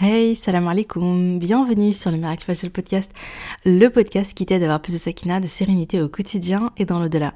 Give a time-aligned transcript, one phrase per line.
[0.00, 3.12] Hey, salam alaikum, bienvenue sur le Miracle Fajr Podcast,
[3.64, 6.98] le podcast qui t'aide à avoir plus de sakina, de sérénité au quotidien et dans
[6.98, 7.34] l'au-delà.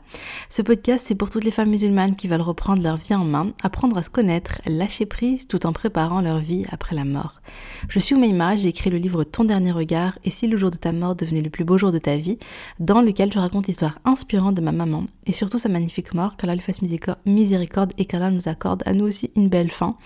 [0.49, 3.53] Ce podcast, c'est pour toutes les femmes musulmanes qui veulent reprendre leur vie en main,
[3.63, 7.43] apprendre à se connaître, lâcher prise tout en préparant leur vie après la mort.
[7.89, 10.79] Je suis Oumaima, j'ai écrit le livre Ton dernier regard et si le jour de
[10.79, 12.41] ta mort devenait le plus beau jour de ta vie,
[12.81, 16.57] dans lequel je raconte l'histoire inspirante de ma maman et surtout sa magnifique mort, qu'Allah
[16.57, 16.81] lui fasse
[17.25, 19.97] miséricorde et qu'Allah nous accorde à nous aussi une belle fin.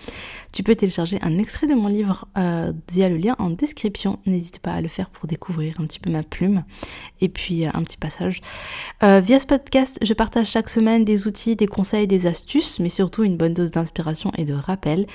[0.51, 2.27] Tu peux télécharger un extrait de mon livre
[2.91, 4.19] via le lien en description.
[4.25, 6.63] N'hésite pas à le faire pour découvrir un petit peu ma plume
[7.21, 8.41] et puis euh, un petit passage.
[9.03, 12.89] Euh, via ce podcast, je partage chaque semaine des outils, des conseils, des astuces, mais
[12.89, 15.05] surtout une bonne dose d'inspiration et de rappel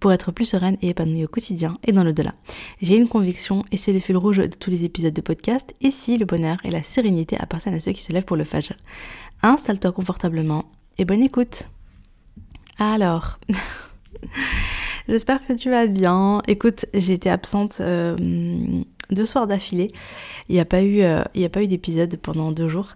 [0.00, 2.34] pour être plus sereine et épanouie au quotidien et dans le delà.
[2.80, 5.74] J'ai une conviction et c'est le fil rouge de tous les épisodes de podcast.
[5.80, 8.44] Et si le bonheur et la sérénité appartiennent à ceux qui se lèvent pour le
[8.44, 8.74] fajr?
[9.42, 10.64] Installe-toi confortablement
[10.98, 11.64] et bonne écoute.
[12.78, 13.38] Alors,
[15.10, 16.40] J'espère que tu vas bien.
[16.46, 18.16] Écoute, j'ai été absente euh,
[19.10, 19.90] deux soirs d'affilée.
[20.48, 22.92] Il n'y a pas eu, euh, eu d'épisode pendant deux jours.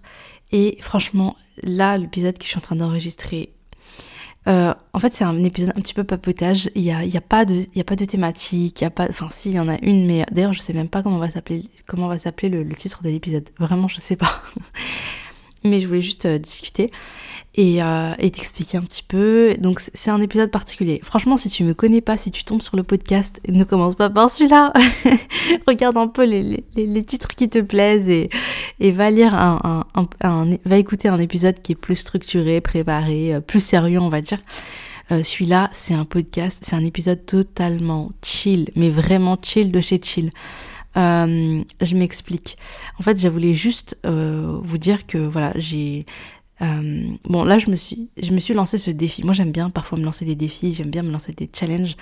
[0.53, 3.51] Et franchement, là, l'épisode que je suis en train d'enregistrer,
[4.47, 6.69] euh, en fait, c'est un épisode un petit peu papotage.
[6.75, 8.79] Il n'y a, y a, pas de, a pas de thématique.
[8.79, 10.87] Y a pas, enfin, si, il y en a une, mais d'ailleurs, je sais même
[10.87, 13.49] pas comment va s'appeler, va s'appeler le, le, titre de l'épisode.
[13.59, 14.41] Vraiment, je sais pas.
[15.65, 16.91] mais je voulais juste discuter
[17.57, 19.55] et, euh, et t'expliquer un petit peu.
[19.59, 20.99] Donc c'est un épisode particulier.
[21.03, 24.09] Franchement, si tu me connais pas, si tu tombes sur le podcast, ne commence pas
[24.09, 24.73] par celui-là.
[25.67, 28.29] Regarde un peu les, les, titres qui te plaisent et,
[28.79, 29.85] et va lire un,
[30.21, 34.21] un, va écouter un épisode qui est plus structuré, préparé, euh, plus sérieux, on va
[34.21, 34.41] dire.
[35.11, 40.01] Euh, Celui-là, c'est un podcast, c'est un épisode totalement chill, mais vraiment chill de chez
[40.01, 40.31] chill.
[40.97, 42.57] Euh, je m'explique.
[42.99, 46.05] En fait, je voulais juste euh, vous dire que voilà, j'ai
[46.61, 49.23] euh, bon, là, je me suis, je me suis lancé ce défi.
[49.23, 51.95] Moi, j'aime bien parfois me lancer des défis, j'aime bien me lancer des challenges.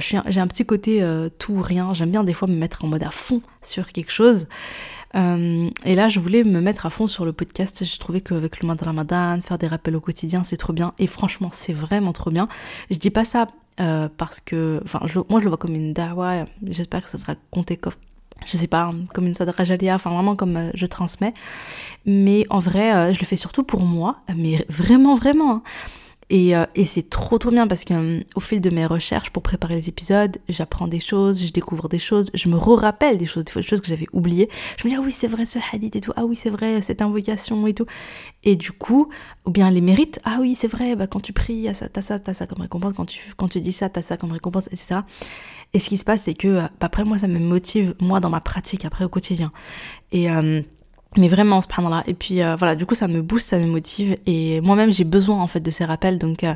[0.00, 1.00] J'ai un petit côté
[1.38, 1.94] tout ou rien.
[1.94, 4.48] J'aime bien des fois me mettre en mode à fond sur quelque chose.
[5.14, 7.84] Et là, je voulais me mettre à fond sur le podcast.
[7.84, 10.92] Je trouvais qu'avec le mois de Ramadan, faire des rappels au quotidien, c'est trop bien.
[10.98, 12.48] Et franchement, c'est vraiment trop bien.
[12.90, 13.46] Je dis pas ça
[14.16, 16.46] parce que, enfin, moi, je le vois comme une dawa.
[16.66, 17.92] J'espère que ça sera compté comme
[18.44, 21.34] je sais pas, comme une sadra jalia, enfin vraiment comme euh, je transmets.
[22.04, 25.52] Mais en vrai, euh, je le fais surtout pour moi, mais vraiment, vraiment.
[25.54, 25.62] Hein.
[26.28, 29.44] Et, euh, et c'est trop trop bien parce que au fil de mes recherches pour
[29.44, 33.44] préparer les épisodes, j'apprends des choses, je découvre des choses, je me re-rappelle des choses,
[33.44, 34.48] des choses que j'avais oubliées.
[34.76, 36.80] Je me dis ah oui c'est vrai ce hadith et tout, ah oui c'est vrai
[36.80, 37.86] cette invocation et tout.
[38.42, 39.08] Et du coup,
[39.44, 42.34] ou bien les mérites, ah oui c'est vrai, bah, quand tu pries, t'as ça, t'as
[42.34, 45.00] ça comme récompense, quand tu, quand tu dis ça, t'as ça comme récompense, etc.
[45.74, 48.30] Et ce qui se passe, c'est que bah, après moi, ça me motive moi dans
[48.30, 49.52] ma pratique après au quotidien.
[50.10, 50.62] Et euh,
[51.16, 54.16] mais vraiment là et puis euh, voilà du coup ça me booste ça me motive.
[54.26, 56.18] Et moi-même j'ai besoin en fait de ces rappels.
[56.18, 56.54] Donc euh,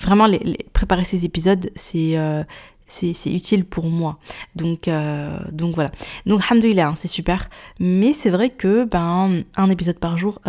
[0.00, 0.26] vraiment
[0.72, 2.42] préparer ces épisodes c'est euh,
[2.86, 4.18] c'est utile pour moi.
[4.56, 4.88] Donc
[5.52, 5.90] donc voilà.
[6.26, 7.50] Donc alhamdoulilah hein, c'est super.
[7.78, 10.40] Mais c'est vrai que ben un épisode par jour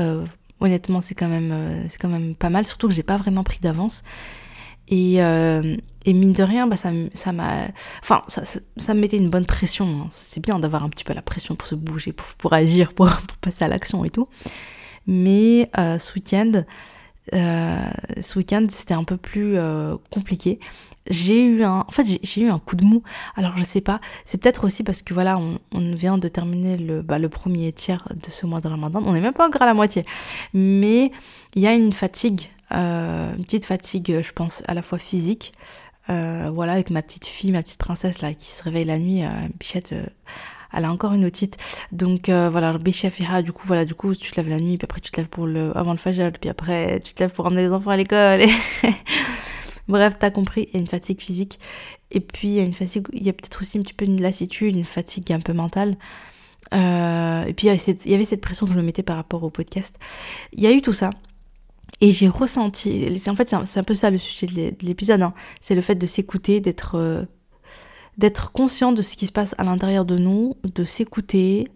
[0.62, 2.66] honnêtement c'est quand même c'est quand même pas mal.
[2.66, 4.03] Surtout que j'ai pas vraiment pris d'avance
[4.89, 6.91] et, euh, et mine de rien, bah, ça,
[7.31, 7.67] m'a,
[8.01, 8.44] enfin, ça,
[8.77, 9.88] ça, me mettait une bonne pression.
[9.88, 10.07] Hein.
[10.11, 13.09] C'est bien d'avoir un petit peu la pression pour se bouger, pour, pour agir, pour,
[13.41, 14.27] passer à l'action et tout.
[15.05, 16.63] Mais euh, ce week-end,
[17.33, 17.89] euh,
[18.19, 19.57] ce week-end, c'était un peu plus
[20.09, 20.59] compliqué.
[21.09, 23.03] J'ai eu un, en fait, j'ai eu un coup de mou.
[23.35, 24.00] Alors, je sais pas.
[24.25, 28.07] C'est peut-être aussi parce que voilà, on, vient de terminer le, bah, le premier tiers
[28.13, 29.01] de ce mois de Ramadan.
[29.06, 30.06] On n'est même pas encore à la moitié.
[30.53, 31.11] Mais
[31.56, 35.53] il y a une fatigue une petite fatigue, je pense, à la fois physique.
[36.09, 39.24] Euh, voilà, avec ma petite fille, ma petite princesse là, qui se réveille la nuit,
[39.24, 40.06] euh, Bichette, euh,
[40.74, 41.57] elle a encore une otite.
[41.91, 44.85] Donc euh, voilà, Bichette du coup, voilà, du coup, tu te lèves la nuit, puis
[44.85, 47.46] après tu te lèves pour le, avant le fajr, puis après tu te lèves pour
[47.46, 48.41] emmener les enfants à l'école.
[49.88, 51.59] Bref, t'as compris, il y a une fatigue physique.
[52.12, 54.06] Et puis il y a une fatigue, il y a peut-être aussi un petit peu
[54.06, 55.97] une lassitude, une fatigue un peu mentale.
[56.74, 59.50] Euh, et puis il y avait cette pression que je me mettais par rapport au
[59.50, 59.97] podcast.
[60.53, 61.12] Il y a eu tout ça.
[62.01, 65.33] Et j'ai ressenti, en fait c'est un, peu ça le sujet de l'épisode, hein.
[65.61, 67.23] c'est le fait de s'écouter, d'être euh,
[68.17, 71.68] d'être conscient de ce qui se passe à l'intérieur de nous, de s'écouter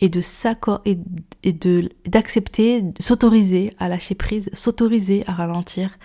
[0.00, 0.98] et de s'accorder
[1.42, 5.98] et, de d'accepter, s'autoriser à lâcher prise, s'autoriser à ralentir,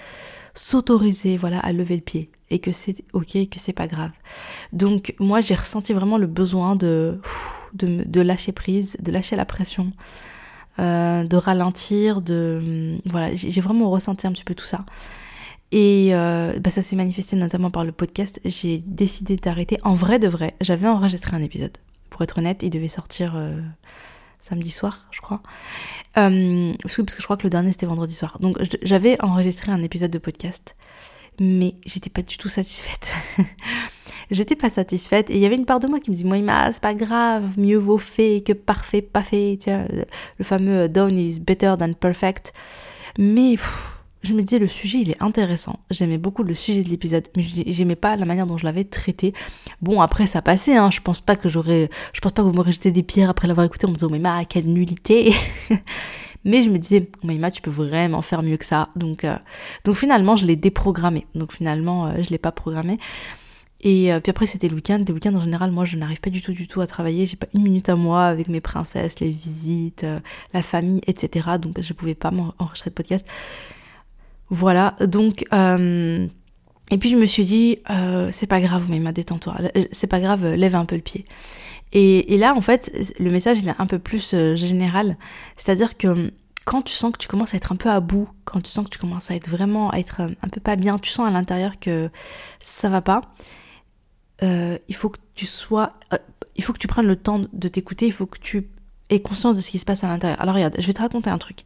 [0.53, 4.11] s'autoriser voilà à lever le pied et que c'est ok, que c'est pas grave.
[4.71, 7.19] Donc moi j'ai ressenti vraiment le besoin de
[7.73, 9.91] de lâcher prise, de lâcher la pression,
[10.79, 14.85] euh, de ralentir, de voilà, j'ai vraiment ressenti un petit peu tout ça.
[15.71, 18.39] Et euh, bah ça s'est manifesté notamment par le podcast.
[18.45, 19.77] J'ai décidé d'arrêter.
[19.83, 21.77] En vrai de vrai, j'avais enregistré un épisode.
[22.09, 23.59] Pour être honnête, il devait sortir euh,
[24.43, 25.41] samedi soir, je crois.
[26.17, 28.37] Euh, parce, que, parce que je crois que le dernier c'était vendredi soir.
[28.39, 30.77] Donc j'avais enregistré un épisode de podcast,
[31.39, 33.13] mais j'étais pas du tout satisfaite.
[34.31, 35.29] j'étais pas satisfaite.
[35.29, 36.37] Et il y avait une part de moi qui me dit, moi,
[36.71, 39.59] c'est pas grave, mieux vaut fait que parfait, pas fait.
[39.61, 42.53] Tu le fameux done is better than perfect.
[43.17, 43.55] Mais
[44.23, 45.79] je me disais, le sujet, il est intéressant.
[45.89, 49.33] J'aimais beaucoup le sujet de l'épisode, mais j'aimais pas la manière dont je l'avais traité.
[49.81, 50.91] Bon, après, ça passait, hein.
[50.91, 53.47] Je pense pas que j'aurais, je pense pas que vous m'aurez jeté des pierres après
[53.47, 55.33] l'avoir écouté en me disant, mais ma, quelle nullité.
[56.45, 58.89] mais je me disais, Maïma, tu peux vraiment faire mieux que ça.
[58.95, 59.37] Donc, euh,
[59.83, 61.25] donc finalement, je l'ai déprogrammé.
[61.35, 62.99] Donc finalement, euh, je l'ai pas programmé.
[63.81, 65.03] Et euh, puis après, c'était le week-end.
[65.07, 67.25] Le week-end, en général, moi, je n'arrive pas du tout, du tout à travailler.
[67.25, 70.05] J'ai pas une minute à moi avec mes princesses, les visites,
[70.53, 71.49] la famille, etc.
[71.59, 73.27] Donc, je pouvais pas m'enregistrer de podcast.
[74.49, 75.45] Voilà, donc...
[75.53, 76.27] Euh,
[76.89, 80.21] et puis je me suis dit, euh, c'est pas grave, mais détends-toi, euh, c'est pas
[80.21, 81.25] grave, lève un peu le pied.
[81.91, 85.17] Et, là, en fait, le message, il est un peu plus général.
[85.55, 86.31] C'est-à-dire que
[86.65, 88.85] quand tu sens que tu commences à être un peu à bout, quand tu sens
[88.85, 91.31] que tu commences à être vraiment, à être un peu pas bien, tu sens à
[91.31, 92.09] l'intérieur que
[92.59, 93.21] ça va pas,
[94.41, 95.93] il faut que tu sois...
[96.55, 98.69] il faut que tu prennes le temps de t'écouter, il faut que tu
[99.09, 100.41] aies conscience de ce qui se passe à l'intérieur.
[100.41, 101.63] Alors regarde, je vais te raconter un truc.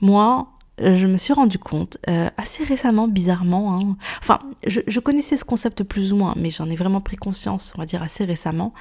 [0.00, 0.48] Moi,
[0.80, 3.76] je me suis rendu compte euh, assez récemment, bizarrement.
[3.76, 3.96] Hein.
[4.20, 7.80] Enfin, je, connaissais ce concept plus ou moins, mais j'en ai vraiment pris conscience, on
[7.80, 8.72] va dire assez récemment,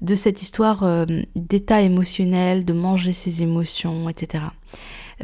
[0.00, 1.04] de cette histoire euh,
[1.36, 4.44] d'état émotionnel, de manger ses émotions, etc.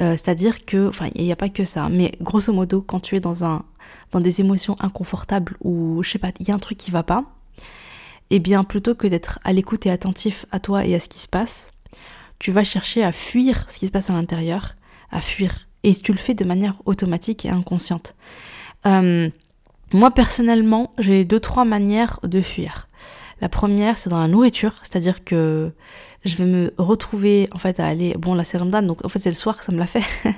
[0.00, 3.16] Euh, c'est-à-dire que, enfin, il n'y a pas que ça, mais grosso modo, quand tu
[3.16, 3.64] es dans un,
[4.12, 7.02] dans des émotions inconfortables ou je sais pas, il y a un truc qui va
[7.02, 7.24] pas,
[8.30, 11.18] eh bien, plutôt que d'être à l'écoute et attentif à toi et à ce qui
[11.18, 11.70] se passe,
[12.38, 14.76] tu vas chercher à fuir ce qui se passe à l'intérieur,
[15.10, 18.14] à fuir et tu le fais de manière automatique et inconsciente.
[18.86, 19.28] Euh,
[19.92, 22.86] moi personnellement, j'ai deux trois manières de fuir.
[23.40, 25.72] La première, c'est dans la nourriture, c'est-à-dire que
[26.24, 29.30] je vais me retrouver en fait à aller bon la c'est donc en fait c'est
[29.30, 30.04] le soir que ça me l'a fait.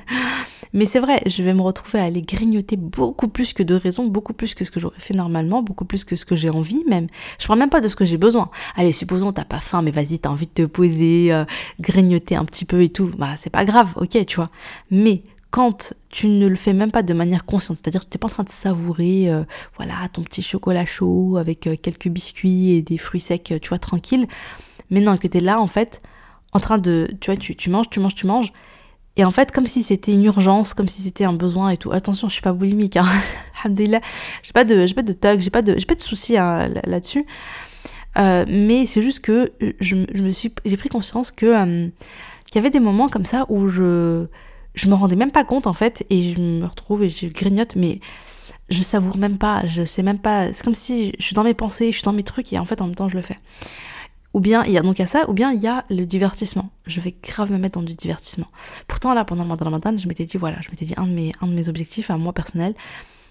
[0.72, 4.06] Mais c'est vrai, je vais me retrouver à aller grignoter beaucoup plus que de raison,
[4.06, 6.84] beaucoup plus que ce que j'aurais fait normalement, beaucoup plus que ce que j'ai envie
[6.86, 7.08] même.
[7.40, 8.50] Je parle même pas de ce que j'ai besoin.
[8.76, 11.44] Allez, supposons t'as pas faim, mais vas-y, t'as envie de te poser, euh,
[11.80, 13.10] grignoter un petit peu et tout.
[13.18, 14.50] Bah c'est pas grave, ok, tu vois.
[14.92, 18.20] Mais quand tu ne le fais même pas de manière consciente, c'est-à-dire que tu n'es
[18.20, 19.42] pas en train de savourer euh,
[19.76, 23.78] voilà, ton petit chocolat chaud avec euh, quelques biscuits et des fruits secs, tu vois,
[23.78, 24.26] tranquille,
[24.90, 26.02] mais non, que tu es là, en fait,
[26.52, 28.52] en train de, tu vois, tu, tu manges, tu manges, tu manges,
[29.16, 31.92] et en fait, comme si c'était une urgence, comme si c'était un besoin et tout.
[31.92, 33.06] Attention, je suis pas boulimique, hein.
[33.64, 34.00] Alhamdulillah.
[34.42, 36.70] J'ai pas de, j'ai pas de tug, j'ai pas de, j'ai pas de soucis hein,
[36.84, 37.26] là-dessus.
[38.18, 41.90] Euh, mais c'est juste que je, je, me suis, j'ai pris conscience que
[42.46, 44.26] qu'il y avait des moments comme ça où je
[44.74, 47.76] je me rendais même pas compte en fait et je me retrouve et je grignote
[47.76, 48.00] mais
[48.68, 51.54] je savoure même pas, je sais même pas, c'est comme si je suis dans mes
[51.54, 53.38] pensées, je suis dans mes trucs et en fait en même temps je le fais.
[54.32, 56.70] Ou bien il y a donc il ça, ou bien il y a le divertissement.
[56.86, 58.46] Je vais grave me mettre dans du divertissement.
[58.86, 61.12] Pourtant là pendant le mois de je m'étais dit voilà, je m'étais dit un de
[61.12, 62.74] mes un de mes objectifs à moi personnel,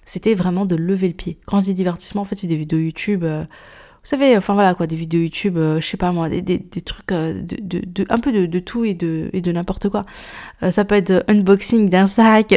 [0.06, 1.38] c'était vraiment de lever le pied.
[1.46, 3.24] Quand je dis divertissement, en fait c'est des vidéos YouTube.
[3.24, 6.42] Euh, vous savez, enfin voilà quoi, des vidéos YouTube, euh, je sais pas moi, des,
[6.42, 9.90] des, trucs, euh, de, de, un peu de, de, tout et de, et de n'importe
[9.90, 10.06] quoi.
[10.70, 12.56] Ça peut être unboxing d'un sac,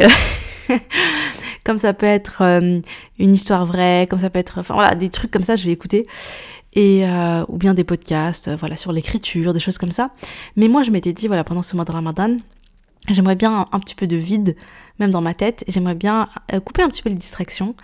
[1.65, 2.41] comme ça peut être
[3.19, 5.71] une histoire vraie, comme ça peut être, enfin voilà, des trucs comme ça, je vais
[5.71, 6.07] écouter.
[6.75, 7.05] Et,
[7.49, 10.11] ou bien des podcasts, voilà, sur l'écriture, des choses comme ça.
[10.55, 12.37] Mais moi, je m'étais dit, voilà, pendant ce mois de Ramadan,
[13.09, 14.55] j'aimerais bien un, petit peu de vide,
[14.99, 16.29] même dans ma tête, j'aimerais bien
[16.65, 17.75] couper un petit peu les distractions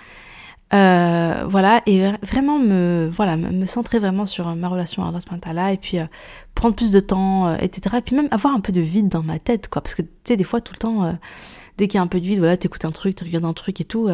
[0.72, 5.12] euh, voilà, et vraiment me, voilà, me centrer vraiment sur ma relation à
[5.46, 6.06] Allah et puis euh,
[6.54, 7.98] prendre plus de temps, euh, etc.
[7.98, 9.82] Et puis même avoir un peu de vide dans ma tête, quoi.
[9.82, 11.18] Parce que tu sais, des fois, tout le temps,
[11.78, 13.54] dès qu'il y a un peu de vide, voilà, t'écoutes un truc, tu regardes un
[13.54, 14.10] truc et tout,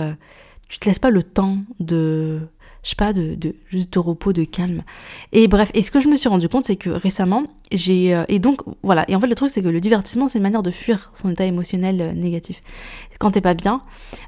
[0.70, 2.40] tu te laisses pas le temps de,
[2.86, 3.36] je sais pas, de,
[3.70, 4.84] juste de repos, de calme.
[5.32, 8.14] Et bref, et ce que je me suis rendu compte, c'est que récemment, j'ai...
[8.14, 10.44] Euh, et donc, voilà, et en fait le truc, c'est que le divertissement, c'est une
[10.44, 12.62] manière de fuir son état émotionnel euh, négatif.
[13.18, 13.82] Quand t'es pas bien,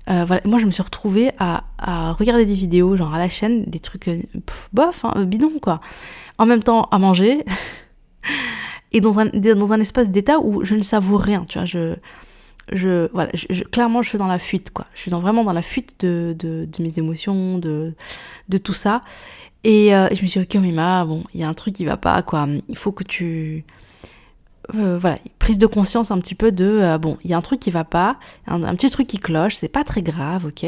[0.09, 1.65] euh, voilà, moi je me suis retrouvée à,
[2.13, 4.09] regarder des vidéos, genre à la chaîne, des trucs,
[4.73, 5.79] bof, hein, bidon, quoi.
[6.39, 7.45] En même temps, à manger.
[8.91, 11.95] et dans un, dans un espace d'état où je ne savoure rien, tu vois, je
[12.71, 13.31] je, voilà,
[13.71, 14.87] clairement, je suis dans la fuite, quoi.
[14.93, 17.93] Je suis vraiment dans la fuite de, de, mes émotions, de,
[18.49, 19.01] de tout ça.
[19.63, 21.85] Et euh, je me suis dit, ok, Mima, bon, il y a un truc qui
[21.85, 22.47] va pas, quoi.
[22.67, 23.65] Il faut que tu.
[24.75, 26.65] Euh, voilà, prise de conscience un petit peu de.
[26.65, 29.55] Euh, bon, il y a un truc qui va pas, un, petit truc qui cloche,
[29.55, 30.65] c'est pas très grave, ok.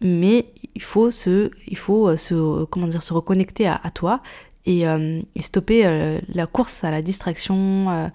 [0.00, 1.50] Mais il faut se.
[1.66, 2.64] Il faut se.
[2.66, 4.20] Comment dire, se reconnecter à, toi
[4.64, 8.10] et, et stopper la course à la distraction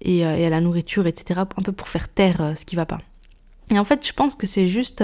[0.00, 1.40] et, à la nourriture, etc.
[1.40, 3.00] Un peu pour faire taire ce qui va pas.
[3.70, 5.02] Et en fait, je pense que c'est juste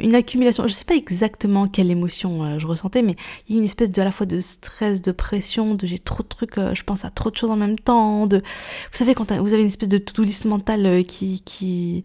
[0.00, 0.66] une accumulation.
[0.66, 3.16] Je sais pas exactement quelle émotion euh, je ressentais, mais
[3.48, 5.98] il y a une espèce de à la fois de stress, de pression, de j'ai
[5.98, 8.26] trop de trucs, euh, je pense à trop de choses en même temps.
[8.26, 8.42] De, vous
[8.98, 12.04] savez quand vous avez une espèce de to-do list mentale euh, qui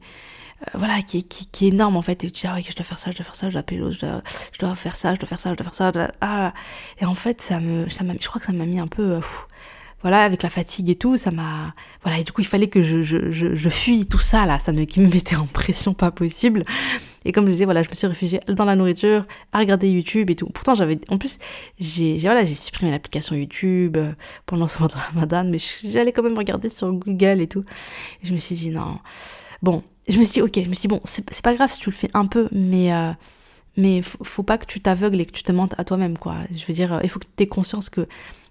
[0.74, 2.24] voilà, qui, qui, qui, est énorme en fait.
[2.24, 3.62] Et tu dis, ah ouais, je dois faire ça, je dois faire ça, je dois
[3.62, 4.22] appeler l'autre, je dois,
[4.52, 5.92] je dois faire ça, je dois faire ça, je dois faire ça.
[6.22, 6.54] Ah.
[7.00, 9.20] Et en fait, ça me, ça je crois que ça m'a mis un peu,
[10.02, 11.74] voilà, avec la fatigue et tout, ça m'a,
[12.04, 14.72] voilà, et du coup, il fallait que je, je, je, fuis tout ça là, ça
[14.72, 16.66] me, qui me mettait en pression pas possible.
[17.26, 20.30] Et comme je disais, voilà, je me suis réfugiée dans la nourriture, à regarder YouTube
[20.30, 20.48] et tout.
[20.48, 21.40] Pourtant, j'avais, en plus,
[21.80, 24.14] j'ai, voilà, supprimé l'application YouTube euh,
[24.46, 27.66] pendant ce mois de Ramadan, mais j'allais quand même regarder sur Google et tout.
[28.22, 29.00] Et je me suis dit, non.
[29.62, 31.80] Bon, je me suis dit, ok, je me suis dit, bon, c'est pas grave si
[31.80, 33.12] tu le fais un peu, mais, euh,
[33.76, 36.36] mais faut pas que tu t'aveugles et que tu te mentes à toi-même, quoi.
[36.52, 38.08] Je veux dire, il faut que tu aies conscience que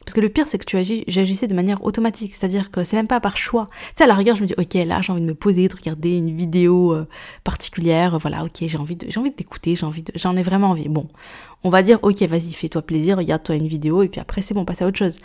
[0.07, 2.33] parce que le pire, c'est que tu agis, j'agissais de manière automatique.
[2.33, 3.69] C'est-à-dire que c'est même pas par choix.
[3.73, 5.67] Tu sais, à la rigueur, je me dis, ok, là, j'ai envie de me poser,
[5.67, 7.09] de regarder une vidéo euh,
[7.43, 8.17] particulière.
[8.21, 10.89] Voilà, ok, j'ai envie de, j'ai envie d'écouter, j'ai envie de, j'en ai vraiment envie.
[10.89, 11.09] Bon,
[11.65, 14.65] on va dire, ok, vas-y, fais-toi plaisir, regarde-toi une vidéo, et puis après, c'est bon,
[14.65, 15.19] passe à autre chose.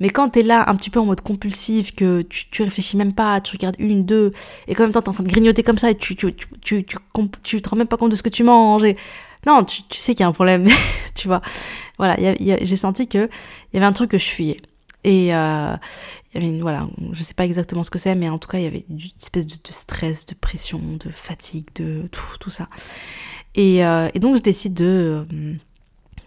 [0.00, 3.12] Mais quand t'es là un petit peu en mode compulsif, que tu, tu réfléchis même
[3.12, 4.32] pas, tu regardes une, deux,
[4.66, 6.86] et quand même temps t'es en train de grignoter comme ça et tu, tu, tu,
[7.42, 8.84] tu, te rends même pas compte de ce que tu manges.
[8.84, 8.96] Et...
[9.46, 10.68] Non, tu, sais qu'il y a un problème,
[11.14, 11.42] tu vois.
[11.98, 13.28] Voilà, j'ai senti que
[13.72, 14.60] il y avait un truc que je fuyais.
[15.04, 15.74] Et euh,
[16.32, 18.48] il y avait une, voilà, je sais pas exactement ce que c'est, mais en tout
[18.48, 22.50] cas, il y avait une espèce de, stress, de pression, de fatigue, de tout, tout
[22.50, 22.68] ça.
[23.54, 25.54] Et, euh, et, donc, je décide de, euh,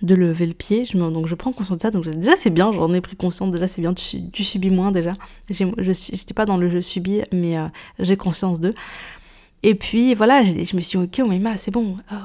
[0.02, 0.86] de lever le pied.
[0.86, 1.92] Je donc, je prends conscience de ça.
[1.92, 3.52] Donc, déjà, c'est bien, j'en ai pris conscience.
[3.52, 5.14] Déjà, c'est bien, tu, subis moins déjà.
[5.50, 7.68] Je n'étais pas dans le je subis, mais euh,
[8.00, 8.74] j'ai conscience d'eux.
[9.64, 11.98] Et puis, voilà, je me suis dit, ok, oh, mais c'est bon.
[12.12, 12.16] Oh,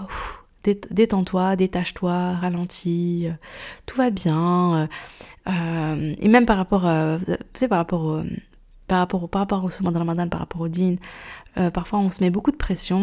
[0.90, 3.32] détends-toi, détache-toi, ralentis, euh,
[3.86, 4.88] tout va bien.
[5.48, 8.22] Euh, et même par rapport, vous par rapport au,
[8.90, 9.68] par rapport au, par rapport au
[10.28, 10.96] par rapport au din,
[11.72, 12.98] parfois on se met beaucoup de pression.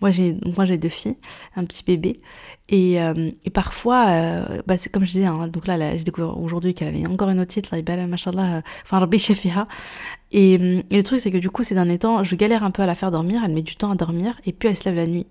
[0.00, 1.16] moi j'ai, moi j'ai deux filles,
[1.54, 2.20] un petit bébé,
[2.68, 4.06] et, et parfois,
[4.66, 7.38] bah, c'est comme je disais, hein, donc là, j'ai découvert aujourd'hui qu'elle avait encore une
[7.38, 9.68] autre titre, là, machallah, enfin Rabbi Shefiha.
[10.32, 12.82] Et, et le truc c'est que du coup ces derniers temps, je galère un peu
[12.82, 14.96] à la faire dormir, elle met du temps à dormir, et puis elle se lève
[14.96, 15.26] la nuit.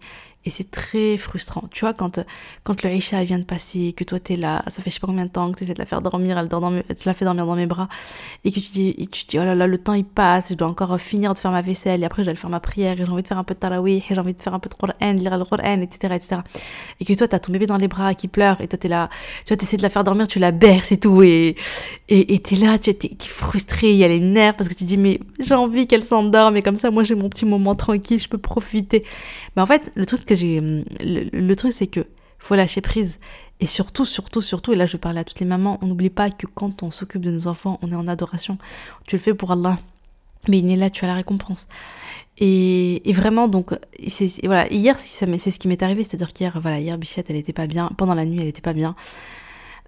[0.45, 1.65] Et c'est très frustrant.
[1.69, 2.21] Tu vois, quand,
[2.63, 5.07] quand le Aisha vient de passer, que toi t'es là, ça fait je sais pas
[5.07, 7.13] combien de temps que tu essaies de la faire dormir, elle dort dans tu la
[7.13, 7.89] fais dormir dans mes bras,
[8.45, 10.69] et que tu dis, tu dis, oh là là, le temps il passe, je dois
[10.69, 13.05] encore finir de faire ma vaisselle, et après je dois aller faire ma prière, et
[13.05, 14.69] j'ai envie de faire un peu de tarawih, et j'ai envie de faire un peu
[14.69, 16.41] de Qur'an, lire le Qur'an, etc., etc.
[17.01, 19.09] Et que toi t'as ton bébé dans les bras qui pleure, et toi t'es là,
[19.45, 21.57] tu vois, t'essaies de la faire dormir, tu la berces et tout, et,
[22.07, 24.97] et, t'es là, tu es, frustré, il y a les nerfs, parce que tu dis,
[24.97, 28.29] mais j'ai envie qu'elle s'endorme, et comme ça, moi j'ai mon petit moment tranquille, je
[28.29, 29.03] peux profiter.
[29.59, 30.61] Mais en fait, le truc que j'ai,
[31.01, 32.05] le, truc c'est que
[32.37, 33.19] faut lâcher prise.
[33.59, 36.29] Et surtout, surtout, surtout, et là je parler à toutes les mamans, on n'oublie pas
[36.29, 38.57] que quand on s'occupe de nos enfants, on est en adoration.
[39.05, 39.77] Tu le fais pour Allah.
[40.47, 41.67] Mais il est là, tu as la récompense.
[42.37, 43.77] Et, vraiment, donc,
[44.45, 47.67] voilà, hier, c'est ce qui m'est arrivé, c'est-à-dire qu'hier, voilà, hier, Bichette, elle était pas
[47.67, 48.95] bien, pendant la nuit, elle était pas bien.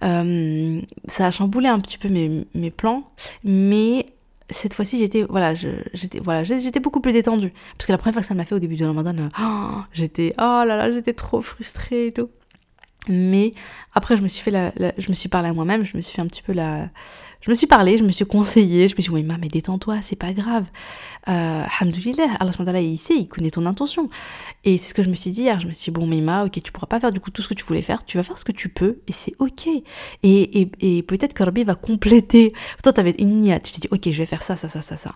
[0.03, 3.09] Euh, ça a chamboulé un petit peu mes, mes plans,
[3.45, 4.05] mais
[4.51, 8.21] cette fois-ci, j'étais voilà, j'étais voilà, j'étais beaucoup plus détendue parce que la première fois
[8.21, 11.41] que ça m'a fait au début de Ramadan, oh, j'étais oh là là, j'étais trop
[11.41, 12.29] frustrée et tout.
[13.09, 13.53] Mais
[13.95, 16.15] après, je me suis fait la, je me suis parlé à moi-même, je me suis
[16.15, 16.89] fait un petit peu la,
[17.41, 19.97] je me suis parlé, je me suis conseillé, je me suis dit, oui, mais détends-toi,
[20.03, 20.65] c'est pas grave.
[21.27, 24.09] Euh, Alhamdoulilah, Allah il sait, il connaît ton intention.
[24.63, 26.45] Et c'est ce que je me suis dit hier, je me suis dit, bon, Mima,
[26.45, 28.23] ok, tu pourras pas faire du coup tout ce que tu voulais faire, tu vas
[28.23, 29.67] faire ce que tu peux, et c'est ok.
[29.67, 29.81] Et,
[30.23, 32.53] et, et peut-être que Rabbi va compléter.
[32.83, 34.95] Toi, t'avais une niat, tu t'es dit, ok, je vais faire ça, ça, ça, ça,
[34.95, 35.15] ça.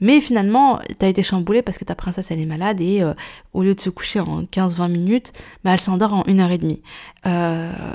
[0.00, 3.12] Mais finalement, t'as été chamboulé parce que ta princesse, elle est malade, et euh,
[3.52, 6.58] au lieu de se coucher en 15-20 minutes, bah, elle s'endort en une heure et
[6.58, 6.80] demie.
[7.26, 7.94] Euh,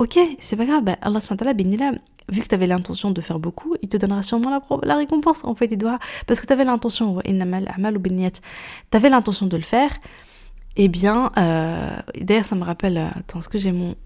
[0.00, 1.54] ok, c'est pas grave, bah, Allah là,
[2.28, 5.44] vu que tu avais l'intention de faire beaucoup, il te donnera sûrement la, récompense.
[5.44, 5.98] En fait, il doit.
[6.26, 9.90] Parce que tu avais l'intention, tu avais l'intention de le faire.
[10.76, 12.98] Eh bien, euh, d'ailleurs, ça me rappelle.
[12.98, 13.96] Euh, attends, est-ce que j'ai mon.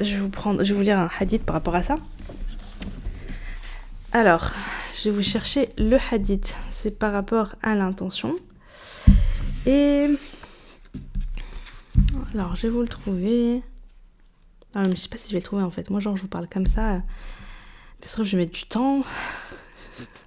[0.00, 1.96] Je vais, vous prendre, je vais vous lire un hadith par rapport à ça.
[4.12, 4.50] Alors,
[4.96, 6.56] je vais vous chercher le hadith.
[6.72, 8.34] C'est par rapport à l'intention.
[9.66, 10.08] Et.
[12.34, 13.62] Alors, je vais vous le trouver.
[14.74, 15.90] Ah, mais je sais pas si je vais le trouver en fait.
[15.90, 17.02] Moi, genre, je vous parle comme ça.
[18.00, 19.02] Parce que je vais mettre du temps.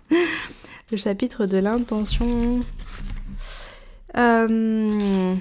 [0.91, 2.59] le chapitre de l'intention.
[4.15, 5.35] Euh...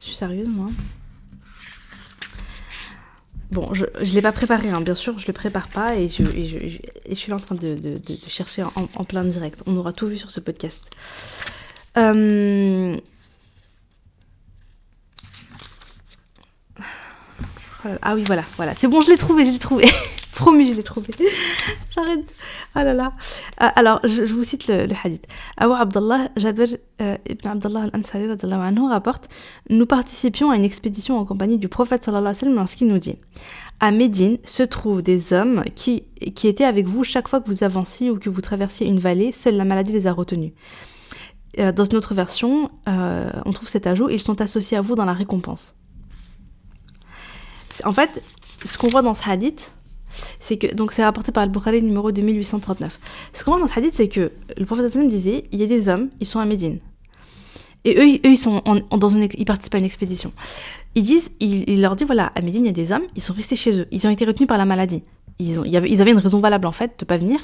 [0.00, 0.68] Je suis sérieuse, moi.
[3.50, 6.22] Bon, je ne l'ai pas préparé, hein, bien sûr, je le prépare pas et je,
[6.24, 9.62] je, je suis là en train de, de, chercher en, en, plein direct.
[9.66, 10.82] On aura tout vu sur ce podcast.
[11.98, 12.96] Euh,
[18.02, 18.74] ah oui, voilà, voilà.
[18.74, 19.84] C'est bon, je l'ai trouvé, je l'ai trouvé.
[20.34, 21.08] Promis, je l'ai trouvé.
[21.94, 22.24] J'arrête.
[22.74, 23.12] Ah là là.
[23.62, 25.26] Euh, alors, je, vous cite le, hadith.
[25.58, 26.68] Abu Abdallah Jabir
[27.02, 29.28] euh, ibn Abdallah al-Ansari anhu rapporte
[29.68, 32.98] Nous participions à une expédition en compagnie du prophète sallallahu alayhi wa sallam lorsqu'il nous
[32.98, 33.16] dit
[33.80, 37.62] À Médine se trouvent des hommes qui, qui étaient avec vous chaque fois que vous
[37.62, 40.52] avanciez ou que vous traversiez une vallée, seule la maladie les a retenus.
[41.58, 45.12] dans une autre version, on trouve cet ajout, ils sont associés à vous dans la
[45.12, 45.74] récompense.
[47.84, 48.22] En fait,
[48.64, 49.70] ce qu'on voit dans ce hadith,
[50.40, 52.98] c'est que, donc c'est rapporté par le Bukhari numéro 2839.
[53.32, 55.88] Ce qu'on voit dans ce hadith, c'est que le prophète disait, il y a des
[55.88, 56.78] hommes, ils sont à Médine.
[57.84, 60.32] Et eux, eux ils, sont dans ils participent à une expédition.
[60.94, 63.32] Ils disent, il, leur dit, voilà, à Médine, il y a des hommes, ils sont
[63.32, 63.88] restés chez eux.
[63.90, 65.02] Ils ont été retenus par la maladie.
[65.38, 67.40] Ils, ont, ils avaient une raison valable, en fait, de pas venir.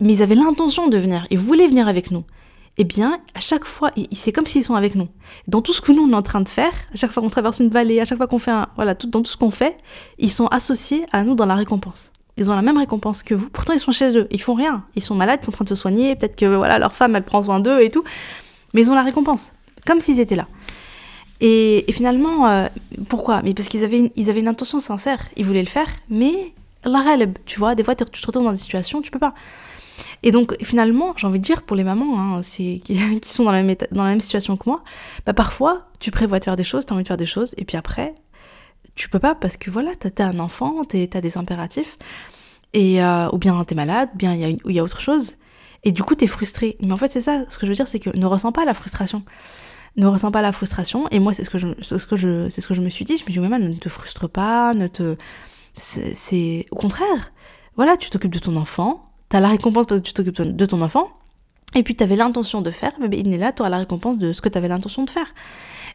[0.00, 1.26] Mais ils avaient l'intention de venir.
[1.30, 2.24] Ils voulaient venir avec nous
[2.80, 5.08] eh bien, à chaque fois, c'est comme s'ils sont avec nous.
[5.48, 7.28] Dans tout ce que nous, on est en train de faire, à chaque fois qu'on
[7.28, 9.50] traverse une vallée, à chaque fois qu'on fait un, voilà, tout, dans tout ce qu'on
[9.50, 9.76] fait,
[10.18, 12.12] ils sont associés à nous dans la récompense.
[12.36, 13.50] Ils ont la même récompense que vous.
[13.50, 14.28] Pourtant, ils sont chez eux.
[14.30, 14.84] Ils font rien.
[14.94, 16.14] Ils sont malades, ils sont en train de se soigner.
[16.14, 18.04] Peut-être que, voilà, leur femme, elle prend soin d'eux et tout.
[18.74, 19.50] Mais ils ont la récompense.
[19.84, 20.46] Comme s'ils étaient là.
[21.40, 22.68] Et, finalement, euh,
[23.08, 23.42] pourquoi?
[23.42, 25.28] Mais parce qu'ils avaient, une, avaient une intention sincère.
[25.36, 26.54] Ils voulaient le faire, mais
[26.84, 27.02] la
[27.44, 29.34] tu vois, des fois, tu te retrouves dans des situations, tu peux pas.
[30.22, 33.62] Et donc finalement, j'ai envie de dire pour les mamans hein, qui, sont dans la,
[33.62, 34.82] même dans la même situation que moi,
[35.26, 37.54] bah parfois tu prévois de faire des choses, tu as envie de faire des choses,
[37.56, 38.14] et puis après,
[38.94, 41.98] tu peux pas parce que voilà, tu as, un enfant, tu as des impératifs,
[42.72, 45.36] et, euh, ou bien tu es malade, bien il y, a y a autre chose,
[45.84, 46.76] et du coup tu es frustré.
[46.80, 48.64] Mais en fait, c'est ça, ce que je veux dire, c'est que ne ressens pas
[48.64, 49.22] la frustration.
[49.96, 52.66] Ne ressens pas la frustration, et moi, c'est ce que je, ce que je, ce
[52.66, 53.18] que je me suis dit.
[53.18, 55.16] Je me dis, mais ne te frustre pas, ne te.
[55.74, 57.32] C'est au contraire.
[57.76, 60.80] Voilà, tu t'occupes de ton enfant, T'as la récompense parce que tu t'occupes de ton
[60.82, 61.10] enfant,
[61.74, 64.18] et puis tu avais l'intention de faire, mais il est là, tu auras la récompense
[64.18, 65.34] de ce que tu avais l'intention de faire.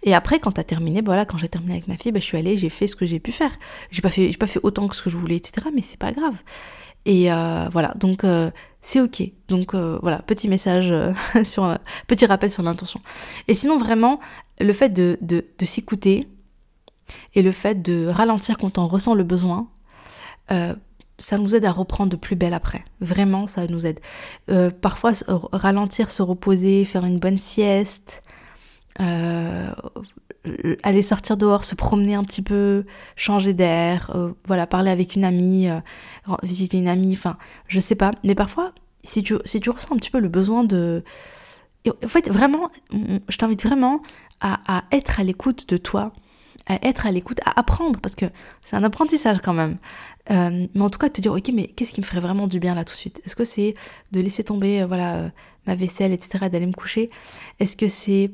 [0.04, 2.20] Et après, quand tu as terminé, bah voilà, quand j'ai terminé avec ma fille, bah,
[2.20, 3.52] je suis allée, j'ai fait ce que j'ai pu faire.
[3.90, 5.68] J'ai pas fait, pas fait autant que ce que je voulais, etc.
[5.74, 6.36] Mais c'est pas grave.
[7.06, 9.24] Et euh, voilà, donc euh, c'est ok.
[9.48, 10.94] Donc euh, voilà, petit message
[11.44, 13.02] sur, petit rappel sur l'intention.
[13.48, 14.20] Et sinon vraiment,
[14.60, 16.28] le fait de, de, de s'écouter
[17.34, 19.68] et le fait de ralentir quand on ressent le besoin
[21.24, 22.84] ça nous aide à reprendre de plus belle après.
[23.00, 24.00] Vraiment, ça nous aide.
[24.50, 25.12] Euh, parfois,
[25.52, 28.24] ralentir, se reposer, faire une bonne sieste,
[29.00, 29.72] euh,
[30.84, 35.24] aller sortir dehors, se promener un petit peu, changer d'air, euh, voilà, parler avec une
[35.24, 35.70] amie,
[36.44, 38.12] visiter une amie, enfin, je sais pas.
[38.24, 41.04] Mais parfois, si tu, si tu ressens un petit peu le besoin de...
[41.88, 44.02] En fait, vraiment, je t'invite vraiment
[44.40, 46.14] à, à être à l'écoute de toi,
[46.68, 48.26] à être à l'écoute, à apprendre, parce que
[48.62, 49.78] c'est un apprentissage quand même.
[50.32, 52.60] Euh, mais en tout cas, te dire, ok, mais qu'est-ce qui me ferait vraiment du
[52.60, 53.22] bien là tout de suite?
[53.26, 53.74] Est-ce que c'est
[54.12, 55.30] de laisser tomber euh, voilà, euh,
[55.68, 57.10] ma vaisselle, etc., d'aller me coucher?
[57.60, 58.32] Est-ce que c'est...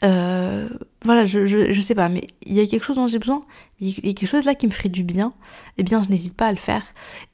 [0.00, 3.40] voilà, je, je, je, sais pas, mais il y a quelque chose dont j'ai besoin,
[3.80, 5.32] il y a quelque chose là qui me ferait du bien,
[5.76, 6.84] eh bien je n'hésite pas à le faire.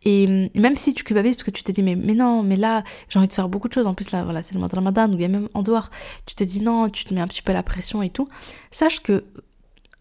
[0.04, 2.84] Et même si tu culpabilises parce que tu te dis, mais, mais non, mais là,
[3.08, 4.74] j'ai envie de faire beaucoup de choses, en plus là, voilà, c'est le mois de
[4.74, 5.90] Ramadan, ou bien même en dehors,
[6.26, 8.28] tu te dis non, tu te mets un petit peu la pression et tout,
[8.70, 9.24] sache que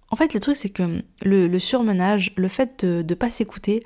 [0.09, 3.83] en fait, le truc, c'est que le, surmenage, le fait de ne pas s'écouter,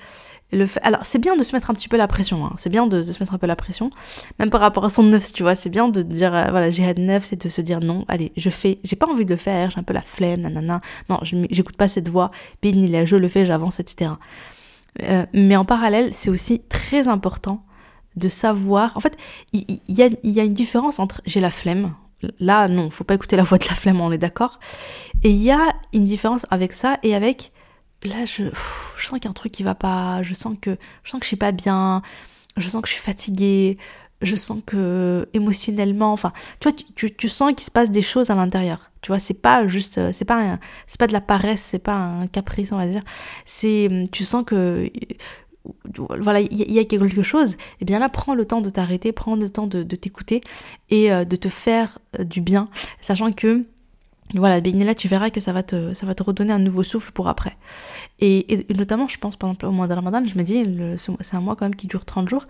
[0.52, 2.54] le alors c'est bien de se mettre un petit peu la pression, hein.
[2.58, 3.90] c'est bien de, se mettre un peu la pression,
[4.38, 6.86] même par rapport à son neuf, tu vois, c'est bien de dire, euh, voilà, j'ai
[6.86, 9.38] had neuf, c'est de se dire non, allez, je fais, j'ai pas envie de le
[9.38, 12.32] faire, j'ai un peu la flemme, nanana, non, j'écoute pas cette voix,
[12.64, 14.12] là, je le fais, j'avance, etc.
[15.04, 17.64] Euh, mais en parallèle, c'est aussi très important
[18.18, 19.18] de savoir, en fait,
[19.54, 21.94] il y, a, y a une différence entre j'ai la flemme,
[22.40, 24.60] Là, non, faut pas écouter la voix de la flemme, on est d'accord.
[25.24, 27.52] Et il y a une différence avec ça et avec.
[28.04, 28.44] Là, je,
[28.98, 30.24] je sens qu'il y a un truc qui va pas.
[30.24, 32.02] Je sens que je sens que je suis pas bien.
[32.58, 33.78] Je sens que je suis fatiguée.
[34.22, 38.30] Je sens que émotionnellement, enfin, tu vois, tu, tu, sens qu'il se passe des choses
[38.30, 38.92] à l'intérieur.
[39.02, 42.28] Tu vois, c'est pas juste, c'est pas, c'est pas de la paresse, c'est pas un
[42.28, 43.02] caprice, on va dire.
[43.46, 44.92] C'est, tu sens que
[46.20, 49.12] voilà, il y, a quelque chose, et eh bien là, prends le temps de t'arrêter,
[49.12, 50.42] prends le temps de, t'écouter
[50.90, 52.68] et euh, de te faire euh, du bien,
[53.00, 53.64] sachant que
[54.34, 57.12] voilà, là tu verras que ça va te, ça va te redonner un nouveau souffle
[57.12, 57.58] pour après.
[58.20, 60.64] Et, notamment, je pense, par exemple, au mois de Ramadan, je me dis,
[60.98, 62.48] c'est un mois quand même qui dure 30 jours,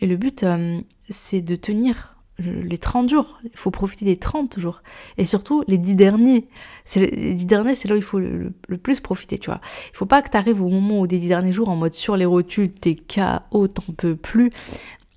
[0.00, 3.38] et le but, euh, c'est de tenir les 30 jours.
[3.44, 4.82] Il faut profiter des 30 jours.
[5.18, 6.48] Et surtout, les 10 derniers.
[6.96, 9.60] Les 10 derniers, c'est là où il faut le, plus profiter, tu vois.
[9.92, 11.94] Il faut pas que tu arrives au moment où des 10 derniers jours en mode
[11.94, 14.50] sur les rotules, t'es KO, t'en peux plus.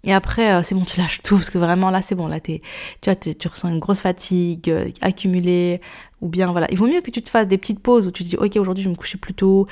[0.03, 2.39] Et après, euh, c'est bon, tu lâches tout, parce que vraiment là, c'est bon, là,
[2.39, 2.61] tu
[3.03, 5.81] vois, tu ressens une grosse fatigue euh, accumulée,
[6.21, 6.67] ou bien, voilà.
[6.71, 8.55] Il vaut mieux que tu te fasses des petites pauses où tu te dis, ok,
[8.57, 9.67] aujourd'hui, je vais me coucher plus tôt,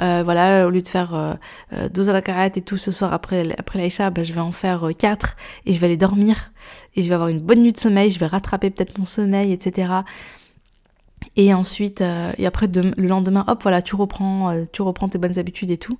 [0.00, 3.12] euh, voilà, au lieu de faire euh, 12 à la carrette et tout ce soir
[3.12, 6.52] après, après l'Aïcha, ben, je vais en faire 4 et je vais aller dormir
[6.94, 9.52] et je vais avoir une bonne nuit de sommeil, je vais rattraper peut-être mon sommeil,
[9.52, 9.92] etc.
[11.36, 15.70] Et ensuite, et après le lendemain, hop, voilà, tu reprends, tu reprends tes bonnes habitudes
[15.70, 15.98] et tout.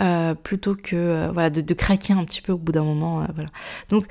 [0.00, 3.20] Euh, plutôt que euh, voilà de, de, craquer un petit peu au bout d'un moment
[3.20, 3.50] euh, voilà
[3.90, 4.06] donc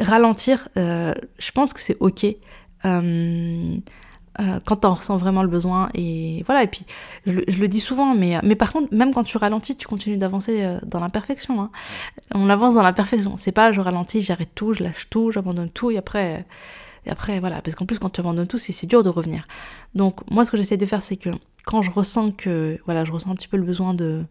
[0.00, 2.26] ralentir je pense que c'est ok
[4.64, 6.86] quand on ressent vraiment le besoin et voilà et puis
[7.26, 10.78] je, le dis souvent mais mais par contre même quand tu ralentis tu continues d'avancer
[10.86, 11.70] dans l'imperfection hein.
[12.34, 15.90] on avance dans l'imperfection c'est pas je ralentis j'arrête tout je lâche tout j'abandonne tout
[15.90, 16.46] et après
[17.06, 19.46] Et après, voilà, parce qu'en plus, quand tu abandonnes tout, c'est dur de revenir.
[19.94, 21.30] Donc, moi, ce que j'essaie de faire, c'est que
[21.64, 24.24] quand je ressens que, voilà, je ressens un petit peu le besoin de,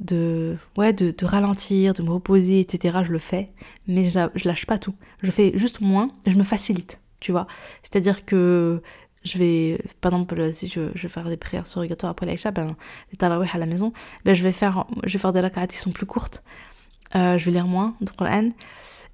[0.00, 3.52] de, ouais, de, de ralentir, de me reposer, etc., je le fais,
[3.86, 4.94] mais je, je lâche pas tout.
[5.22, 7.46] Je fais juste moins, je me facilite, tu vois.
[7.82, 8.82] C'est-à-dire que
[9.24, 12.76] je vais, par exemple, si je, vais faire des prières surrogatoires après l'Aïcha, ben,
[13.10, 13.92] les tarawih à la maison,
[14.24, 16.42] ben, je vais faire, je vais faire des rak'at qui sont plus courtes.
[17.16, 18.50] Euh, je vais lire moins de Qur'an.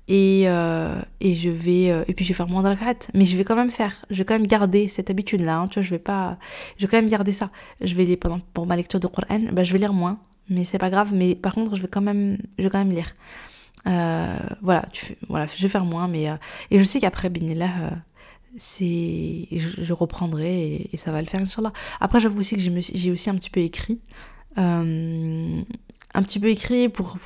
[0.09, 3.25] Et, euh, et je vais euh, et puis je vais faire moins de rak'at mais
[3.27, 5.75] je vais quand même faire je vais quand même garder cette habitude là hein, tu
[5.79, 6.37] vois je vais pas
[6.79, 9.62] je vais quand même garder ça je vais pendant pour ma lecture de Qur'an ben,
[9.62, 10.18] je vais lire moins
[10.49, 12.90] mais c'est pas grave mais par contre je vais quand même je vais quand même
[12.90, 13.14] lire
[14.62, 16.27] voilà tu voilà je vais faire moins mais
[16.73, 17.68] et je sais qu'après là
[18.58, 23.30] c'est je, reprendrai et, ça va le faire inchallah après j'avoue aussi que j'ai aussi
[23.30, 24.00] un petit peu écrit
[24.58, 25.62] euh,
[26.14, 27.18] un petit peu écrit pour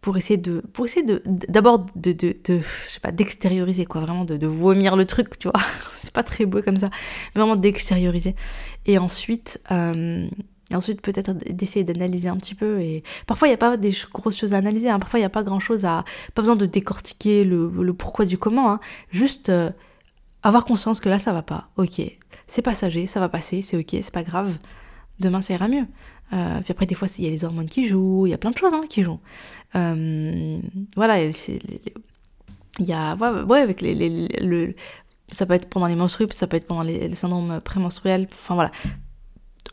[0.00, 4.24] pour essayer de pour essayer de d'abord de, de, je sais pas d'extérioriser quoi vraiment
[4.24, 5.60] de, vomir le truc tu vois
[5.92, 6.90] c'est pas très beau comme ça
[7.34, 8.36] vraiment d'extérioriser
[8.86, 10.28] et ensuite euh,
[10.70, 12.80] et ensuite, peut-être d'essayer d'analyser un petit peu.
[12.80, 14.88] Et parfois, il n'y a pas des grosses choses à analyser.
[14.88, 14.98] Hein.
[14.98, 16.04] Parfois, il n'y a pas grand-chose à.
[16.34, 18.72] Pas besoin de décortiquer le, le pourquoi du comment.
[18.72, 18.80] Hein.
[19.12, 19.70] Juste euh,
[20.46, 22.00] avoir conscience que là ça va pas, ok,
[22.46, 24.52] c'est passager, ça va passer, c'est ok, c'est pas grave,
[25.18, 25.86] demain ça ira mieux.
[26.32, 28.38] Euh, puis après des fois il y a les hormones qui jouent, il y a
[28.38, 29.20] plein de choses hein, qui jouent.
[29.74, 30.58] Euh,
[30.96, 31.32] voilà, il
[32.80, 34.74] y a ouais, avec les, le,
[35.30, 38.54] ça peut être pendant les menstrues, ça peut être pendant les, les syndromes prémenstruels, enfin
[38.54, 38.70] voilà.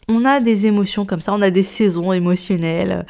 [0.09, 3.05] On a des émotions comme ça, on a des saisons émotionnelles.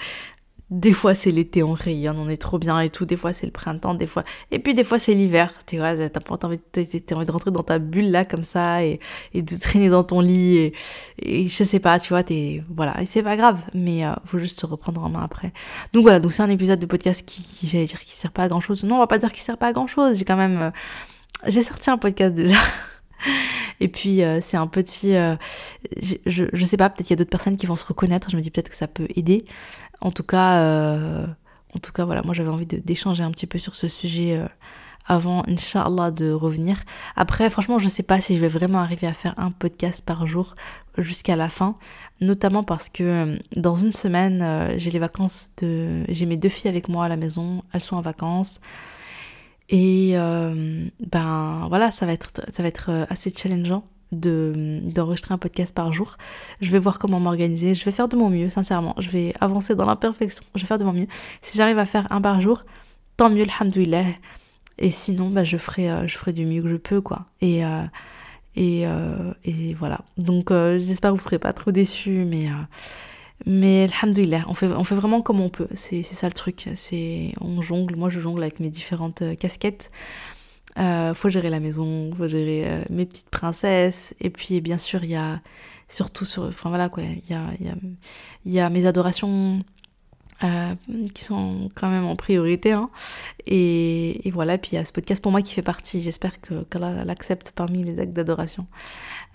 [0.73, 3.05] Des fois c'est l'été, on rayonne, on est trop bien et tout.
[3.05, 4.23] Des fois c'est le printemps, des fois.
[4.49, 5.53] Et puis des fois c'est l'hiver.
[5.67, 8.99] Tu vois, t'as pas envie, envie de rentrer dans ta bulle là comme ça et,
[9.35, 10.73] de traîner dans ton lit et,
[11.19, 12.99] et je sais pas, tu vois, t'es voilà.
[13.01, 15.53] Et c'est pas grave, mais euh, faut juste se reprendre en main après.
[15.93, 18.47] Donc voilà, donc c'est un épisode de podcast qui, j'allais dire, qui sert pas à
[18.47, 18.83] grand chose.
[18.83, 20.17] Non, on va pas dire qu'il sert pas à grand chose.
[20.17, 20.71] J'ai quand même, euh,
[21.47, 22.55] j'ai sorti un podcast déjà.
[23.79, 25.35] Et puis euh, c'est un petit, euh,
[26.01, 28.29] je, je, sais pas, peut-être qu'il y a d'autres personnes qui vont se reconnaître.
[28.29, 29.45] Je me dis peut-être que ça peut aider.
[30.01, 31.25] En tout cas, euh,
[31.75, 34.41] en tout cas voilà, moi j'avais envie d'échanger un petit peu sur ce sujet
[35.05, 36.77] avant, Inch'Allah, de revenir.
[37.17, 40.25] Après, franchement, je sais pas si je vais vraiment arriver à faire un podcast par
[40.27, 40.55] jour
[40.97, 41.75] jusqu'à la fin,
[42.21, 46.87] notamment parce que dans une semaine, j'ai les vacances de, j'ai mes deux filles avec
[46.87, 48.61] moi à la maison, elles sont en vacances.
[49.69, 55.33] Et euh, ben voilà, ça va être, ça va être euh, assez challengeant de d'enregistrer
[55.33, 56.17] un podcast par jour.
[56.61, 57.73] Je vais voir comment m'organiser.
[57.73, 58.93] Je vais faire de mon mieux, sincèrement.
[58.99, 60.43] Je vais avancer dans l'imperfection.
[60.55, 61.07] Je vais faire de mon mieux.
[61.41, 62.63] Si j'arrive à faire un par jour,
[63.17, 64.05] tant mieux, alhamdoulilah.
[64.79, 67.27] Et sinon, ben, je ferai, euh, je ferai du mieux que je peux, quoi.
[67.41, 67.61] Et
[68.55, 68.85] et,
[69.45, 70.01] et voilà.
[70.17, 72.49] Donc j'espère que vous serez pas trop déçus, mais
[73.45, 75.67] mais alhamdoulilah, on fait, on fait vraiment comme on peut.
[75.73, 76.69] C'est ça le truc.
[76.75, 77.95] C'est On jongle.
[77.95, 79.91] Moi, je jongle avec mes différentes euh, casquettes.
[80.79, 84.15] Euh, faut gérer la maison, faut gérer euh, mes petites princesses.
[84.21, 85.41] Et puis, bien sûr, il y a
[85.89, 86.43] surtout sur.
[86.43, 87.03] Enfin, voilà quoi.
[87.03, 87.75] Il y a, y, a,
[88.45, 89.63] y a mes adorations
[90.43, 90.75] euh,
[91.13, 92.73] qui sont quand même en priorité.
[92.73, 92.89] Hein.
[93.45, 96.01] Et, et, voilà, puis il y a ce podcast pour moi qui fait partie.
[96.01, 98.67] J'espère que qu'Allah l'accepte parmi les actes d'adoration.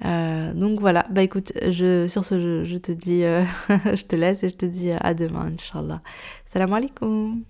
[0.05, 4.45] Euh, donc voilà, bah écoute, je, sur ce, je, te dis, euh, je te laisse
[4.45, 6.03] et je te dis à demain, Inch'Allah.
[6.45, 7.43] Salam alaikum.